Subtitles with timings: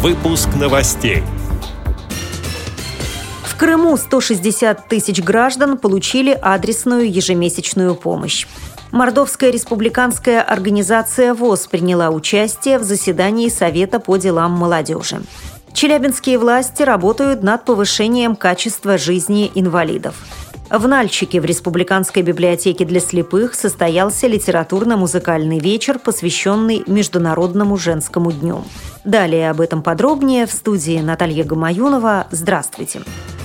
[0.00, 1.24] Выпуск новостей.
[3.42, 8.46] В Крыму 160 тысяч граждан получили адресную ежемесячную помощь.
[8.92, 15.20] Мордовская республиканская организация ВОЗ приняла участие в заседании Совета по делам молодежи.
[15.72, 20.14] Челябинские власти работают над повышением качества жизни инвалидов.
[20.70, 28.62] В Нальчике в Республиканской библиотеке для слепых состоялся литературно-музыкальный вечер, посвященный Международному женскому дню.
[29.02, 32.26] Далее об этом подробнее в студии Наталья Гамаюнова.
[32.30, 33.00] Здравствуйте.
[33.00, 33.37] Здравствуйте.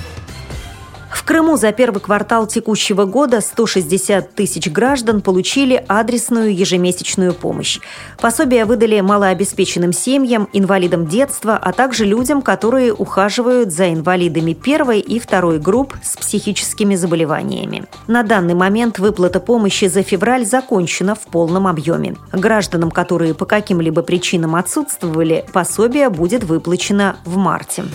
[1.25, 7.79] Крыму за первый квартал текущего года 160 тысяч граждан получили адресную ежемесячную помощь.
[8.19, 15.17] Пособия выдали малообеспеченным семьям, инвалидам детства, а также людям, которые ухаживают за инвалидами первой и
[15.17, 17.85] второй групп с психическими заболеваниями.
[18.07, 22.17] На данный момент выплата помощи за февраль закончена в полном объеме.
[22.33, 27.85] Гражданам, которые по каким-либо причинам отсутствовали, пособие будет выплачено в марте.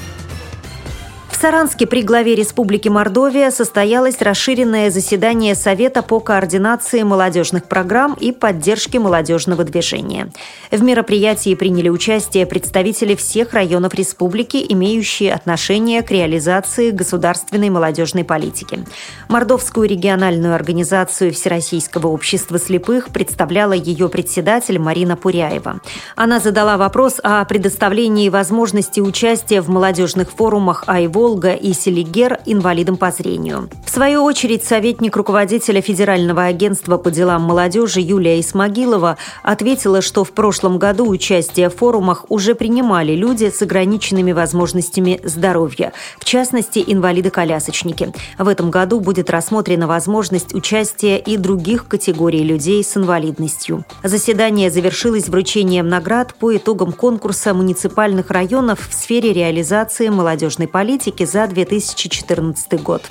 [1.40, 8.98] Саранске при главе Республики Мордовия состоялось расширенное заседание Совета по координации молодежных программ и поддержке
[8.98, 10.32] молодежного движения.
[10.72, 18.84] В мероприятии приняли участие представители всех районов республики, имеющие отношение к реализации государственной молодежной политики.
[19.28, 25.82] Мордовскую региональную организацию Всероссийского общества слепых представляла ее председатель Марина Пуряева.
[26.16, 32.96] Она задала вопрос о предоставлении возможности участия в молодежных форумах «Айвол» Волга и Селигер инвалидам
[32.96, 33.68] по зрению.
[33.84, 40.32] В свою очередь, советник руководителя Федерального агентства по делам молодежи Юлия Исмагилова ответила, что в
[40.32, 48.14] прошлом году участие в форумах уже принимали люди с ограниченными возможностями здоровья, в частности, инвалиды-колясочники.
[48.38, 53.84] В этом году будет рассмотрена возможность участия и других категорий людей с инвалидностью.
[54.02, 61.24] Заседание завершилось вручением наград по итогам конкурса муниципальных районов в сфере реализации молодежной политики экономики
[61.24, 63.02] за 2014 год.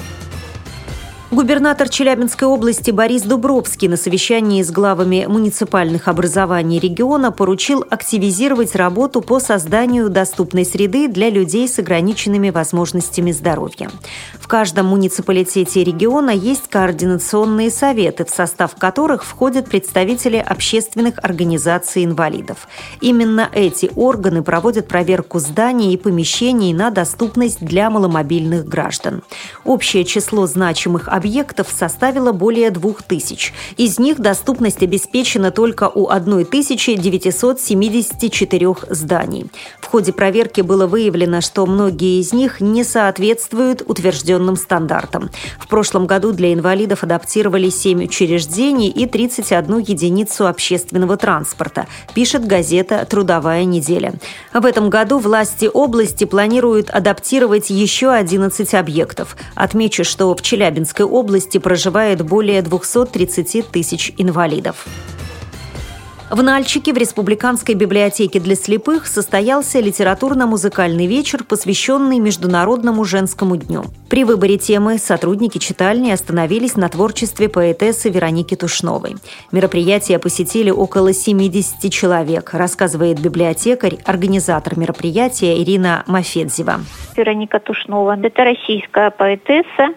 [1.29, 9.19] Губернатор Челябинской области Борис Дубровский на совещании с главами муниципальных образований региона поручил активизировать работу
[9.19, 13.91] по созданию доступной среды для людей с ограниченными возможностями здоровья.
[14.39, 22.69] В каждом муниципалитете региона есть координационные советы, в состав которых входят представители общественных организаций инвалидов.
[23.01, 29.23] Именно эти органы проводят проверку зданий и помещений на доступность для маломобильных граждан.
[29.65, 33.51] Общее число значимых объектов составила более 2000.
[33.75, 39.47] Из них доступность обеспечена только у 1974 зданий.
[39.81, 45.29] В ходе проверки было выявлено, что многие из них не соответствуют утвержденным стандартам.
[45.59, 53.05] В прошлом году для инвалидов адаптировали 7 учреждений и 31 единицу общественного транспорта, пишет газета
[53.09, 54.13] «Трудовая неделя».
[54.53, 59.37] В этом году власти области планируют адаптировать еще 11 объектов.
[59.55, 64.85] Отмечу, что в Челябинской области проживает более 230 тысяч инвалидов.
[66.29, 73.83] В Нальчике в Республиканской библиотеке для слепых состоялся литературно-музыкальный вечер, посвященный Международному женскому дню.
[74.09, 79.15] При выборе темы сотрудники читальни остановились на творчестве поэтессы Вероники Тушновой.
[79.53, 86.81] Мероприятие посетили около 70 человек, рассказывает библиотекарь, организатор мероприятия Ирина Мафедзева.
[87.15, 89.93] Вероника Тушнова– это российская поэтесса,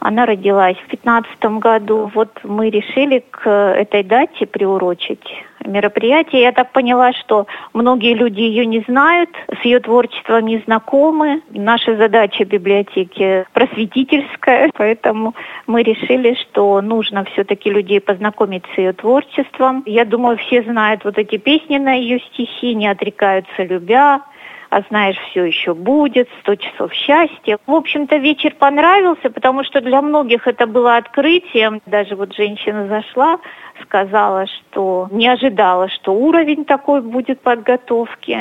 [0.00, 2.10] она родилась в 2015 году.
[2.14, 5.24] Вот мы решили к этой дате приурочить
[5.64, 6.42] мероприятие.
[6.42, 11.42] Я так поняла, что многие люди ее не знают, с ее творчеством не знакомы.
[11.50, 15.34] Наша задача библиотеки просветительская, поэтому
[15.66, 19.82] мы решили, что нужно все-таки людей познакомить с ее творчеством.
[19.86, 24.22] Я думаю, все знают вот эти песни на ее стихи, не отрекаются любя,
[24.70, 27.58] а знаешь, все еще будет, сто часов счастья.
[27.66, 31.82] В общем-то, вечер понравился, потому что для многих это было открытием.
[31.86, 33.38] Даже вот женщина зашла,
[33.82, 38.38] сказала, что не ожидала, что уровень такой будет подготовки.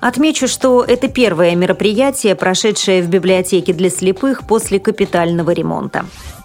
[0.00, 6.04] Отмечу, что это первое мероприятие, прошедшее в библиотеке для слепых после капитального ремонта.